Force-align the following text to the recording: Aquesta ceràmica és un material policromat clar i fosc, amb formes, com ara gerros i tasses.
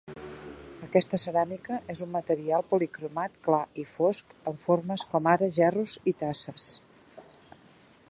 Aquesta 0.85 1.19
ceràmica 1.23 1.77
és 1.95 2.01
un 2.05 2.09
material 2.15 2.65
policromat 2.71 3.37
clar 3.49 3.61
i 3.85 3.87
fosc, 3.93 4.35
amb 4.53 4.67
formes, 4.67 5.07
com 5.13 5.33
ara 5.37 5.55
gerros 5.61 5.99
i 6.15 6.19
tasses. 6.25 6.71